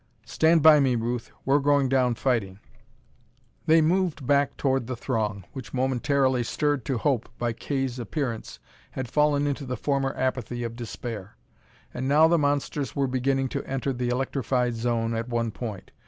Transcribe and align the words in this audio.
"Stand 0.25 0.63
by 0.63 0.79
me, 0.79 0.95
Ruth. 0.95 1.29
We're 1.45 1.59
going 1.59 1.87
down 1.87 2.15
fighting." 2.15 2.57
They 3.67 3.81
moved 3.83 4.25
back 4.25 4.57
toward 4.57 4.87
the 4.87 4.95
throng, 4.95 5.43
which, 5.53 5.75
momentarily 5.75 6.41
stirred 6.43 6.85
to 6.85 6.97
hope 6.97 7.29
by 7.37 7.53
Kay's 7.53 7.99
appearance, 7.99 8.57
had 8.93 9.07
fallen 9.11 9.45
into 9.45 9.63
the 9.63 9.77
former 9.77 10.15
apathy 10.17 10.63
of 10.63 10.75
despair. 10.75 11.37
And 11.93 12.07
now 12.07 12.27
the 12.27 12.39
monsters 12.39 12.95
were 12.95 13.05
beginning 13.05 13.49
to 13.49 13.63
enter 13.65 13.93
the 13.93 14.09
electrified 14.09 14.73
zone 14.73 15.13
at 15.13 15.29
one 15.29 15.51
point. 15.51 15.91